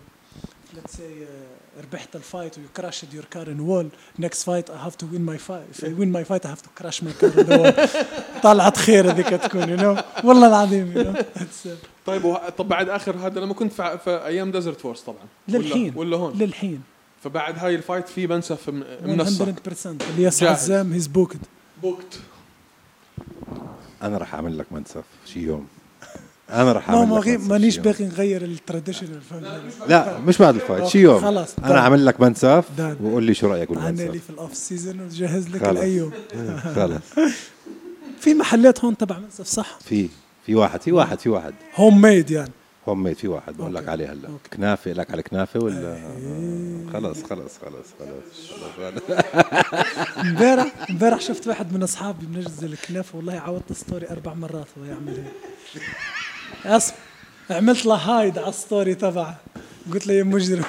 [0.76, 3.86] let's say uh, ربحت ال fight و you crashed your car in wall.
[4.24, 5.68] Next fight I have to win my fight.
[5.72, 7.90] If I win my fight I have to crash my car in the wall.
[8.44, 10.04] طلعت خير هذيك تكون you know.
[10.26, 11.40] والله العظيم you know.
[11.42, 11.70] Uh,
[12.06, 12.36] طيب.
[12.58, 15.94] طب بعد آخر هذا لما كنت في, في أيام Desert Force طبعا للحين.
[15.96, 16.82] ولا, ولا هون؟ للحين.
[17.24, 19.56] فبعد هاي ال fight في منسف من- 100% منسف
[20.16, 20.52] الياس جاهز.
[20.64, 21.40] عزام he's booked
[21.82, 22.20] booked
[24.02, 25.68] أنا راح أعمل لك منسف شي يوم.
[26.50, 27.84] أنا راح ما أعمل ما لك غي- منسف مانيش يوم.
[27.86, 29.20] باقي نغير ال traditional
[29.88, 31.22] لا مش بعد ال fight شي يوم.
[31.22, 32.98] خلاص أنا أعمل لك منسف done.
[33.04, 35.70] وقول لي شو رأيك أنا لي في ال off season وجهز لك خلص.
[35.70, 36.12] الايوم
[36.76, 37.02] خلص
[38.22, 40.10] في محلات هون تبع منسف صح؟ في
[40.46, 41.54] في واحد في واحد في واحد.
[41.76, 42.52] homemade يعني.
[42.90, 43.58] homemade في واحد.
[43.58, 43.90] بقول لك.
[43.90, 44.30] عليه هلا.
[44.54, 46.90] كنافة لك على كنافة ولا؟ إيه.
[46.94, 49.04] خلص خلص خلص خلص
[50.18, 55.24] امبارح امبارح شفت واحد من أصحابي منجز الكنافة والله عودت story أربع مرات وهو يعمل
[56.66, 56.98] اسمع
[57.50, 59.40] عملت له hide على ال story تبعه.
[59.94, 60.66] قلت له يا مجرم.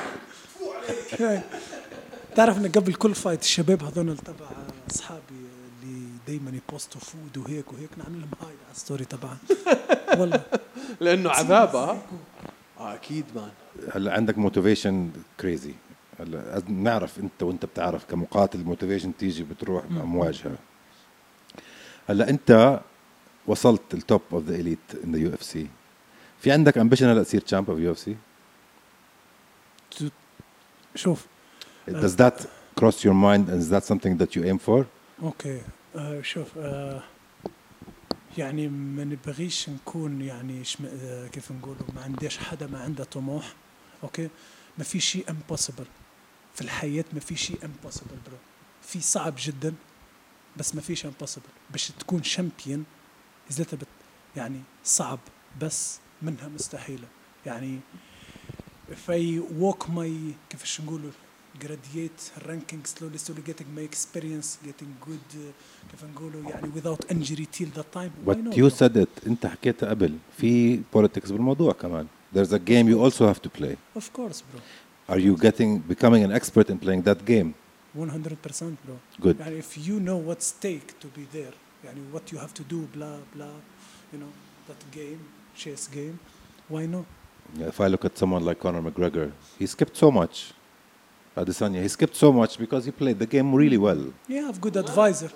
[2.37, 4.47] تعرف إن قبل كل fight الشباب هذول تبع
[4.91, 5.21] أصحابي
[5.83, 9.39] اللي دائما يبوستوا food وهيك وهيك نعمل لهم hide على ال story تبعهم.
[10.19, 10.43] والله.
[11.01, 12.03] لأنه عذاب ها؟
[12.79, 13.51] آه أكيد man
[13.95, 15.75] هلا عندك motivation crazy
[16.21, 20.57] هلا نعرف أنت وأنت بتعرف كمقاتل ال motivation تيجي بتروح مواجهه
[22.09, 22.81] هلا أنت
[23.47, 25.67] وصلت ال top of the elite in the UFC
[26.45, 28.17] في عندك ambition هلا تصير champ of UFC
[30.95, 31.27] شوف
[31.89, 32.47] does that
[32.81, 34.85] cross your mind and is that something that you aim for?
[35.23, 35.63] okay.
[35.97, 37.03] آه شوف آه
[38.39, 40.85] يعني ما نبغيش نكون يعني شم...
[40.87, 43.55] آه كيف نقولوا ما عنديش حدا ما عنده طموح
[44.03, 44.29] okay؟
[44.79, 45.87] ما في شيء impossible
[46.55, 48.37] في الحياة ما في شيء impossible bro
[48.83, 49.75] في صعب جدا
[50.57, 52.85] بس ما فيش امبوسيبل باش تكون شامبيون
[54.37, 55.19] يعني صعب
[55.61, 57.09] بس منها مستحيله
[57.47, 57.79] يعني
[58.91, 61.11] if I walk my كيفاش نقولوا
[61.59, 67.47] graduate ranking slowly slowly getting my experience getting good uh, كيف نقولوا يعني without injury
[67.47, 72.53] till that time not, you said it انت حكيتها قبل في politics بالموضوع كمان there's
[72.53, 74.61] a game you also have to play of course bro
[75.09, 77.53] are you getting becoming an expert in playing that game
[77.99, 78.03] 100%
[78.85, 82.55] bro good يعني if you know what stake to be there يعني what you have
[82.55, 83.57] to do blah blah
[84.13, 84.33] you know
[84.69, 86.20] that game chess game
[86.68, 87.06] why not
[87.60, 90.54] if I look at someone like Conor McGregor he skipped so much
[91.36, 94.78] Adesanya he skipped so much because he played the game really well yeah have good
[94.78, 95.32] advisor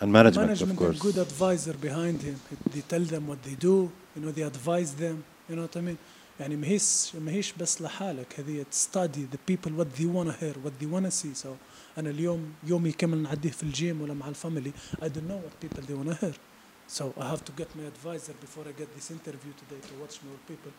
[0.00, 2.36] and management, management of course and good advisor behind him
[2.74, 5.80] they tell them what they do you know they advise them you know what I
[5.80, 5.98] mean
[6.40, 10.54] يعني ما هيش ما هيش بس لحالك هذه study the people what they wanna hear
[10.64, 11.48] what they wanna see so
[11.98, 14.72] انا اليوم يومي كامل نعديه في الجيم ولا مع الفاميلي
[15.02, 16.34] I don't know what people they wanna hear
[16.96, 20.16] so I have to get my advisor before I get this interview today to watch
[20.28, 20.72] more people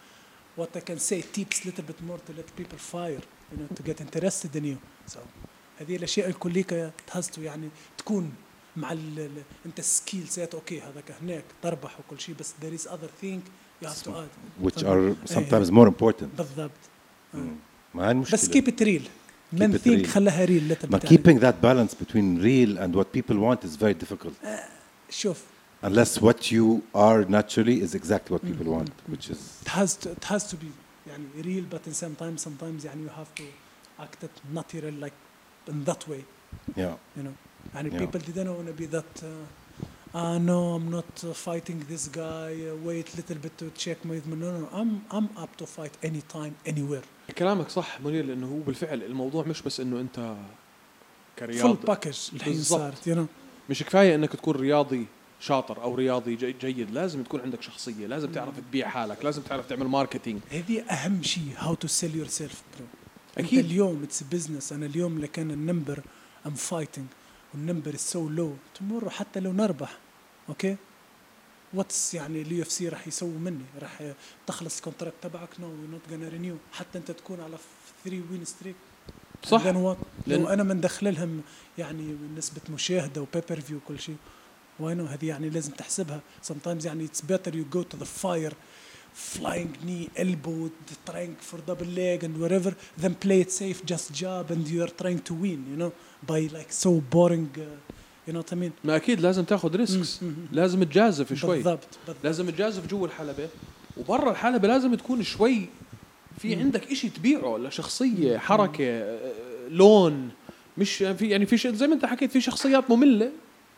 [0.60, 3.84] what I can say tips little bit more to let people fire you know to
[3.90, 4.78] get interested in you
[5.14, 5.20] so
[5.80, 8.34] هذه الاشياء الكلية تهزتوا يعني تكون
[8.78, 12.88] مع ال ال- انت السكيل سيت اوكي هذاك هناك تربح وكل شيء بس there is
[12.88, 13.40] other thing
[13.84, 15.36] you have to add which فهمت؟ are إيه.
[15.40, 16.72] sometimes more important بالضبط
[17.36, 17.38] آه.
[17.96, 19.02] ما هاي المشكلة بس keep it real
[19.56, 20.10] Keep من it ثينك real.
[20.10, 23.76] خليها ريل little ما bit keeping that balance between real and what people want is
[23.84, 24.70] very difficult يعني.
[25.10, 25.44] شوف
[25.89, 26.65] unless what you
[26.95, 30.57] are naturally is exactly what people want which is it has to it has to
[30.57, 30.71] be
[31.09, 33.45] يعني real but in some time sometimes يعني you have to
[34.03, 35.17] act it natural like
[35.69, 36.23] in that way
[36.77, 37.35] yeah you know
[37.75, 37.99] يعني Yeah.
[38.07, 42.51] people didn't want to be that uh, uh, no I'm not uh, fighting this guy
[42.69, 46.55] uh, wait little bit to check my no no I'm I'm up to fight anytime
[46.73, 47.05] anywhere
[47.39, 52.53] كلامك صح منير لأنه هو بالفعل الموضوع مش بس انه انت full كرياضي package الحين
[52.55, 52.81] بالضبط.
[52.81, 53.27] صارت you know
[53.71, 55.07] مش كفايه انك تكون رياضي
[55.43, 59.67] شاطر أو رياضي جي- جيد لازم تكون عندك شخصية لازم تعرف تبيع حالك لازم تعرف
[59.69, 60.41] تعمل marketing.
[60.51, 62.83] هذه أهم شيء how to sell yourself bro
[63.39, 63.65] أنت أكيد.
[63.65, 66.01] اليوم it's business أنا اليوم لكان ال number
[66.47, 67.07] I'm fighting
[67.55, 69.99] وال number so low tomorrow حتى لو نربح
[70.49, 70.77] okay
[71.75, 74.03] what's يعني ال UFC راح يسووا مني؟ راح
[74.47, 77.57] تخلص ال contract تبعك no we not gonna renew حتى أنت تكون على
[78.05, 78.75] 3 win streak
[79.45, 79.67] صح.
[80.27, 81.41] لو أنا مندخل لهم
[81.79, 84.17] يعني نسبة مشاهدة و pay per view وكل شيء.
[84.83, 86.21] why not هذه يعني لازم تحسبها.
[86.49, 88.53] Sometimes يعني it's better you go to the fire
[89.37, 90.71] flying knee elbow
[91.11, 94.95] trying for double leg and whatever then play it safe just jab and you are
[95.03, 95.93] trying to win you know
[96.31, 97.65] by like so boring uh,
[98.27, 98.73] you know what I mean?
[98.85, 100.47] ما أكيد لازم تاخذ ريسكس مم، مم، مم.
[100.53, 101.57] لازم تجازف شوي.
[101.57, 101.89] بالضبط
[102.25, 103.49] لازم تجازف جوا الحلبة.
[103.97, 105.67] وبرا الحلبة لازم تكون شوي
[106.39, 109.33] في عندك إشي تبيعه لشخصية حركة آه،
[109.69, 110.31] لون.
[110.79, 113.31] مش في يعني في زي ما أنت حكيت في شخصيات مملة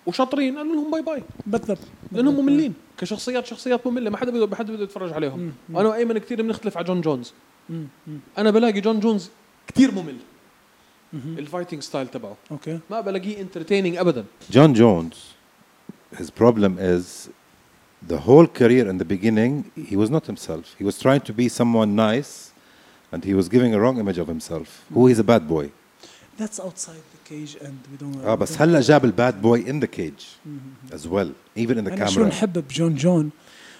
[0.06, 1.78] وشاطرين قالوا لهم باي باي بالضبط
[2.12, 2.34] لأنهم.
[2.40, 5.52] مملين كشخصيات شخصيات مملة ما حدا بده ما حدا بده يتفرج عليهم مم.
[5.76, 7.32] وأنا وأيمن كثير بنختلف على جون جونز
[7.70, 7.86] مم.
[8.06, 8.18] مم.
[8.38, 9.30] أنا بلاقي جون جونز
[9.66, 10.16] كثير ممل.
[11.14, 15.16] ال fighting style تبعه okay ما بلاقيه entertaining ابدا John Jones,
[16.18, 17.28] his problem is
[18.08, 19.52] the whole career in the beginning,
[19.90, 20.64] he was not himself.
[20.78, 22.32] He was trying to be someone nice
[23.12, 24.68] and he was giving a wrong image of himself.
[24.96, 25.66] Who is a bad boy.
[26.38, 29.88] That's outside the cage and we don't آه بس هلا جاب الباد بوي in the
[29.88, 30.24] cage
[30.94, 33.30] as well even in the أنا شو نحب بجون جون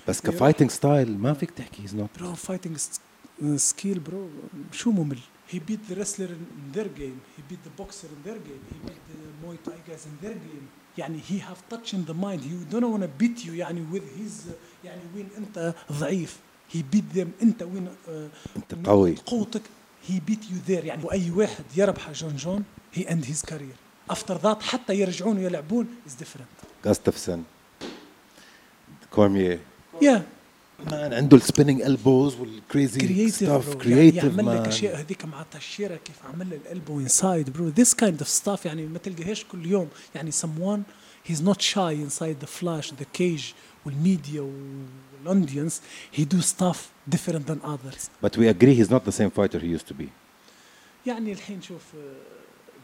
[0.09, 2.77] بس كفايتنج ستايل ما فيك تحكي he's not برو فايتنج
[3.57, 4.29] سكيل برو
[4.73, 7.21] شو ممل He beat the wrestler in their game.
[7.37, 8.63] He beat the boxer in their game.
[8.73, 10.67] He beat the Muay Thai guys in their game.
[10.99, 12.41] يعني he have touch in the mind.
[12.41, 16.39] He don't want to beat you يعني with his يعني وين أنت ضعيف.
[16.75, 19.63] He beat them أنت وين آه، انت قوي قوتك
[20.09, 20.85] he beat you there.
[20.85, 22.65] يعني وأي واحد يربح جون جونز
[22.97, 24.13] he end his career.
[24.15, 26.67] After that حتى يرجعون يلعبون is different.
[26.85, 27.45] جاستفسون
[29.11, 29.61] كورميه
[30.03, 30.21] Yeah.
[30.91, 35.01] man عنده ال spinning elbows وال crazy creative stuff يعني creative يعمل لك man أشياء
[35.01, 38.87] هذيك مع تيشيرا كيف عمل لي ال elbow inside bro this kind of stuff يعني
[38.87, 39.89] ما تلقاهاش كل يوم.
[40.15, 40.81] يعني someone
[41.31, 43.55] he's not shy inside the flash the cage
[43.87, 44.51] وال media
[45.21, 45.83] وال audience
[46.17, 46.77] he do stuff
[47.15, 48.11] different than others.
[48.23, 50.09] But we agree he's not the same fighter he used to be.
[51.07, 51.97] يعني الحين شوف uh,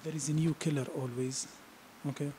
[0.06, 1.46] there is a new killer always
[2.06, 2.30] okay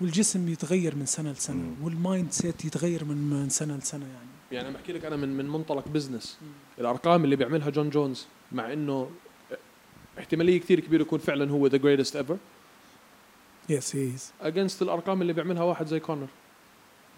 [0.00, 1.84] والجسم يتغير من سنة لسنة مم.
[1.84, 4.28] وال mindset يتغير من من سنة لسنة يعني.
[4.52, 6.38] يعني أنا بحكي لك أنا من من منطلق business
[6.78, 9.10] الأرقام اللي بيعملها جون جونز مع إنه
[10.18, 12.36] احتمالية كثير كبيرة يكون فعلا هو the greatest ever
[13.68, 16.28] yes he is against الأرقام اللي بيعملها واحد زي كونر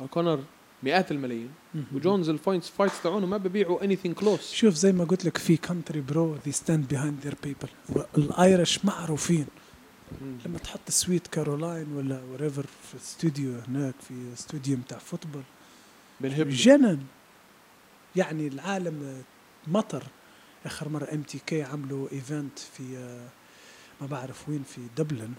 [0.06, 0.44] كونر
[0.82, 1.50] مئات الملايين.
[1.94, 5.56] وجونز ال fights fights تاعونه ما ببيعوا anything close شوف زي ما قلت لك في
[5.56, 7.96] country bro they stand behind their people.
[8.18, 9.46] ال Irish معروفين
[10.46, 15.42] لما تحط Sweet Caroline ولا وريفر في استوديو هناك في استوديو بتاع football
[16.20, 17.00] جنن.
[18.16, 19.22] يعني العالم
[19.66, 20.02] مطر.
[20.66, 23.28] آخر مرة MTK عملوا event في آه،
[24.00, 25.32] ما بعرف وين في دبلن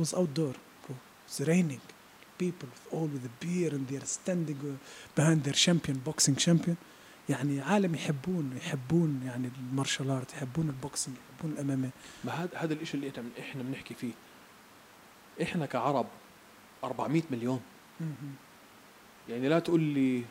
[0.00, 0.94] was outdoor bro.
[1.26, 1.97] It's raining.
[2.44, 6.76] People with all with the beer and they're standing uh, behind their champion boxing champion.
[7.28, 11.88] يعني عالم يحبون يحبون يعني ال martial art يحبون ال boxing يحبون ال MMA
[12.24, 14.12] ما هذا هذا الشيء اللي إحنا بنحكي فيه.
[15.42, 16.06] إحنا كعرب
[16.84, 17.60] 400 مليون.
[19.28, 20.22] يعني لا تقول لي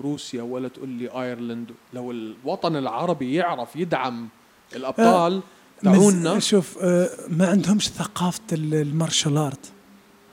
[0.00, 1.70] روسيا ولا تقول لي أيرلند.
[1.94, 4.28] لو الوطن العربي يعرف يدعم
[4.76, 5.42] الأبطال
[5.82, 9.72] تاعونا مز- شوف آه، ما عندهمش ثقافة ال- ال martial art.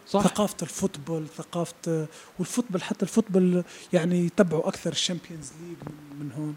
[0.07, 0.21] صح.
[0.21, 2.07] ثقافة ال football ثقافة
[2.39, 3.63] وال football حتى ال football
[3.93, 5.77] يعني يتبعوا أكثر ال Champions League
[6.19, 6.55] من, هون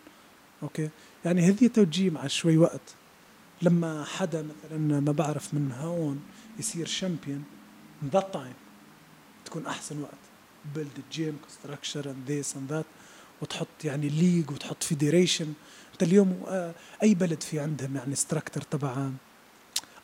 [0.63, 0.89] okay؟
[1.25, 2.95] يعني هذه تجي مع شوي وقت.
[3.63, 6.23] لما حدا مثلا ما بعرف من هون
[6.59, 7.45] يصير champion
[8.13, 8.55] that time
[9.45, 10.29] تكون أحسن وقت.
[10.75, 12.85] build gym construction and this and that
[13.43, 15.53] وتحط يعني league وتحط federation
[15.93, 19.11] أنت اليوم آه، أي بلد في عندهم يعني structure تبع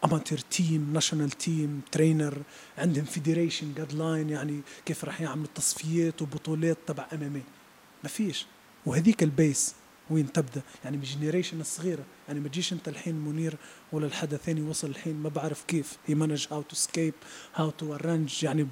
[0.04, 2.42] amateur team national team trainer
[2.78, 7.42] عندهم federation guideline يعني كيف راح يعملوا تصفيات وبطولات تبع MMA
[8.02, 8.46] ما فيش.
[8.86, 9.74] وهذيك ال base
[10.10, 12.04] وين تبدأ؟ يعني من ال generation الصغيرة.
[12.28, 13.56] يعني ما تجيش أنت الحين منير
[13.92, 15.98] ولا الحدا ثاني وصل الحين ما بعرف كيف.
[16.06, 17.14] he manage how to escape
[17.54, 18.66] how to arrange يعني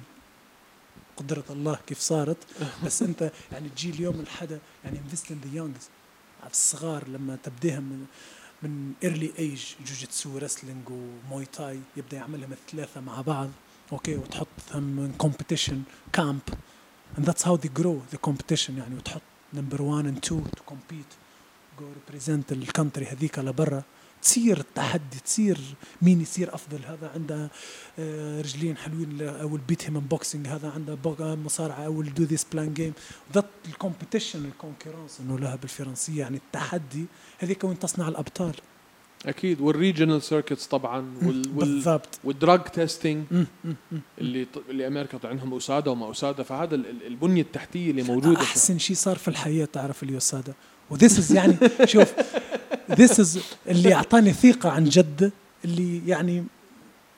[1.17, 2.37] قدرة الله كيف صارت.
[2.85, 5.89] بس أنت يعني تجي اليوم الحدا يعني invest in the youngs
[6.49, 7.79] الصغار لما تبديها
[8.63, 13.49] من early age jiu-jitsu wrestling و Muay Thai يبدأ يعملهم الثلاثة مع بعض.
[13.91, 15.81] okay وتحطهم competition
[16.13, 16.39] camp
[17.17, 19.21] and that's how they grow the competition يعني وتحط
[19.53, 21.13] number 1 and 2 to compete
[21.79, 23.83] go represent ال country هذيك لبرا
[24.23, 25.57] تصير التحدي تصير
[26.01, 26.79] مين يصير أفضل.
[26.87, 27.49] هذا عنده
[27.99, 32.45] آه، رجلين حلوين أو ال beat him boxing هذا عنده آه، مصارعة أو do this
[32.53, 32.93] plan game
[33.33, 37.05] that ال competition ال concurrence إنه لها بالفرنسية يعني التحدي.
[37.39, 38.53] هذيك وين تصنع الأبطال.
[39.25, 39.61] أكيد.
[39.61, 42.19] وال regional circuits طبعا وال بالضبط.
[42.23, 43.23] وال drug testing.
[44.21, 48.41] اللي اللي أمريكا طلع عندهم USADA وما USADA فهذا ال- ال- البنية التحتية اللي موجودة.
[48.41, 50.53] أحسن شيء صار في الحياة تعرف ال USADA
[50.89, 52.13] و this is يعني شوف
[52.93, 55.31] this is اللي اعطاني ثقه عن جد
[55.65, 56.43] اللي يعني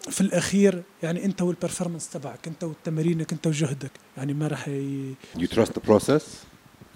[0.10, 5.14] في الاخير يعني انت والبرفورمانس تبعك انت وتمارينك انت وجهدك يعني ما راح ي...
[5.38, 6.24] You trust the process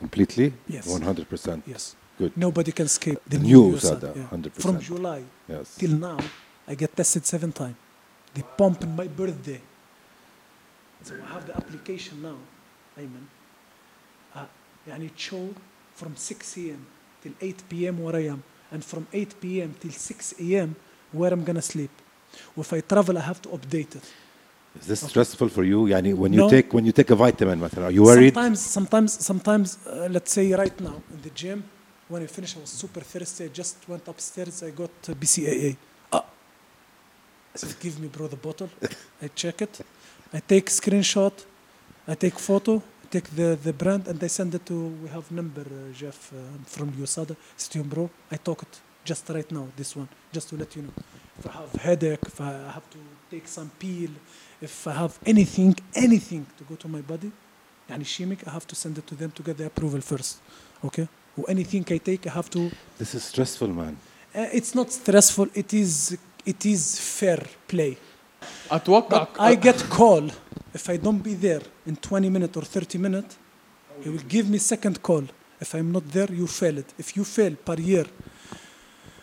[0.02, 0.52] completely?
[0.72, 0.86] Yes.
[0.88, 1.60] 100%.
[1.74, 2.32] yes Good.
[2.46, 4.62] nobody can escape the New USADA, USADA, 100%.
[4.64, 5.22] from July
[5.54, 5.68] Yes.
[5.82, 6.20] till now
[6.72, 7.78] I get tested seven times
[8.36, 9.62] they pump in my birthday
[11.06, 12.40] so I have the application now
[12.98, 13.24] أيمن
[14.36, 14.40] uh,
[14.88, 15.54] يعني it show
[16.02, 16.80] from 6 a.m.
[17.24, 17.96] till 8 p.m.
[18.04, 18.40] where I am
[18.73, 19.71] and from 8 p.m.
[19.81, 20.75] till 6 a.m.
[21.13, 21.91] where I'm gonna sleep
[22.57, 24.05] If I travel, I have to update it.
[24.81, 25.87] Is this stressful for you?
[25.89, 26.51] يعني when you No.
[26.51, 28.35] take when you take a vitamin مثلا, are you worried?
[28.35, 29.79] Sometimes, sometimes, sometimes.
[29.87, 31.63] Uh, let's say right now in the gym,
[32.09, 33.45] when I finish, I was super thirsty.
[33.45, 34.63] I just went upstairs.
[34.63, 35.77] I got uh, BCAA.
[36.13, 36.25] Ah.
[37.55, 38.71] I said, "Give me, bro, the bottle."
[39.23, 39.75] I check it.
[40.33, 41.35] I take screenshot.
[42.13, 42.83] I take photo.
[43.09, 44.77] I take the, the brand and I send it to.
[45.03, 46.37] We have number, uh, Jeff uh,
[46.75, 47.35] from USADA.
[47.57, 48.05] Still, bro.
[48.31, 49.67] I talk it just right now.
[49.77, 50.95] This one, just to let you know.
[51.39, 52.99] If I have headache, if I have to
[53.31, 54.11] take some peel,
[54.61, 55.73] if I have anything,
[56.07, 57.31] anything to go to my body,
[57.91, 60.37] يعني شيمك I have to send it to them to get the approval first
[60.85, 61.07] okay
[61.39, 63.97] و anything I take I have to This is stressful man.
[64.35, 66.83] uh, it's not stressful it is it is
[67.21, 67.95] fair play
[68.73, 70.31] اتوقع but I get call
[70.74, 73.38] if I don't be there in 20 minutes or 30 minutes
[74.04, 75.24] he will give me second call.
[75.60, 76.94] If I'm not there you fail it.
[76.98, 78.06] If you fail per year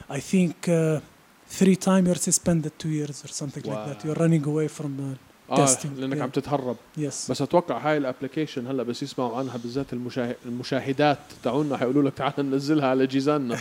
[0.08, 1.00] I think uh,
[1.46, 4.04] three times you're suspended two years or something like that.
[4.04, 5.86] You're running away from uh, آه testing.
[5.96, 6.22] لأنك Yeah.
[6.22, 10.36] عم تتهرب yes بس أتوقع هاي الابلكيشن هلأ بس يسمعوا عنها بالذات المشاه...
[10.46, 13.56] المشاهدات تاعونا حيقولوا لك تعال ننزلها على جيزاننا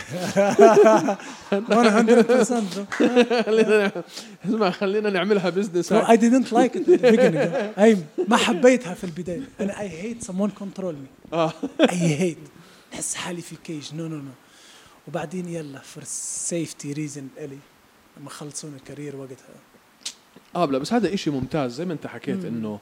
[1.50, 3.02] bro.
[3.46, 3.92] خلينا
[4.44, 7.78] اسمع خلينا نعملها business I didn't the beginning.
[7.78, 7.96] I
[8.30, 9.42] ما حبيتها في.
[9.60, 11.32] أنا I hate someone control me.
[11.32, 12.48] آه I hate.
[12.94, 13.88] أحس حالي في cage.
[13.90, 14.34] No no no.
[15.08, 16.02] وبعدين يلا for
[16.50, 17.58] safety reason إلي
[18.20, 19.75] لما خلصون ال career وقتها.
[20.56, 21.74] آه لا بس هذا إشي ممتاز.
[21.74, 22.44] زي ما أنت حكيت.
[22.44, 22.78] إنه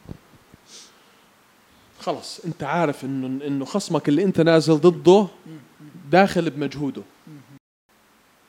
[2.00, 5.26] خلص أنت عارف إنه إنه خصمك اللي أنت نازل ضده
[6.10, 7.02] داخل بمجهوده.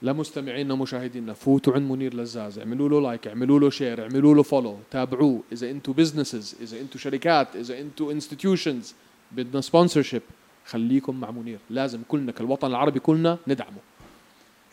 [0.01, 2.59] لمستمعينا ومشاهدينا فوتوا عند منير لزاز.
[2.59, 5.41] اعملوا له like اعملوا له share اعملوا له follow تابعوه.
[5.51, 8.93] إذا أنتم businesses إذا أنتم شركات إذا أنتم institutions
[9.32, 10.21] بدنا sponsorship
[10.65, 11.59] خليكم مع منير.
[11.69, 13.78] لازم كلنا كالوطن العربي كلنا ندعمه.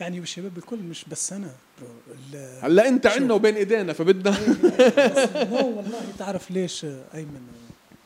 [0.03, 1.33] يعني والشباب الكل مش بس.
[1.33, 3.07] ال- هلا أنت.
[3.07, 4.31] عنا وبين إيدينا فبدنا.
[5.51, 6.85] no والله تعرف ليش
[7.15, 7.47] أيمن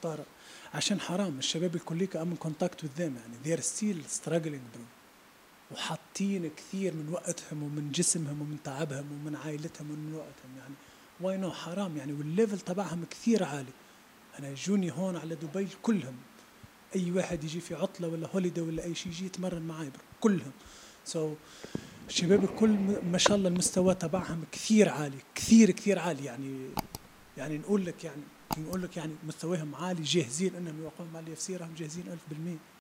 [0.01, 0.27] وطارق
[0.75, 1.39] عشان حرام.
[1.39, 3.37] الشباب الكل I'm contact with them يعني.
[3.45, 4.85] They're still struggling bro
[5.73, 10.75] وحاطين كثير من وقتهم ومن جسمهم ومن تعبهم ومن عائلتهم ومن وقتهم يعني.
[11.21, 12.13] و I know حرام يعني.
[12.13, 13.73] وال level تبعهم كثير عالي.
[14.39, 16.17] أنا جوني هون على دبي كلهم.
[16.97, 20.53] أي واحد يجي في عطلة ولا holiday ولا أي شيء يجي يتمرن معي bro كلهم.
[21.05, 21.37] so so,
[22.09, 22.77] الشباب الكل
[23.13, 26.25] ما شاء الله المستوى تبعهم كثير عالي كثير كثير عالي.
[26.25, 26.69] يعني
[27.37, 28.23] يعني نقول لك يعني
[28.59, 32.76] نقول لك يعني مستواهم عالي جاهزين إنهم يوقفوا مع اليف سي راهم جاهزين 1000%